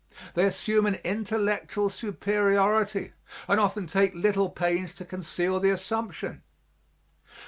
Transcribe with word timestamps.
They 0.33 0.45
assume 0.45 0.87
an 0.87 0.95
intellectual 1.03 1.87
superiority 1.91 3.13
and 3.47 3.59
often 3.59 3.85
take 3.85 4.15
little 4.15 4.49
pains 4.49 4.95
to 4.95 5.05
conceal 5.05 5.59
the 5.59 5.69
assumption. 5.69 6.41